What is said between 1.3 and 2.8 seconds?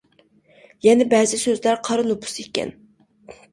سۆزلەر قارا نوپۇس ئىكەن.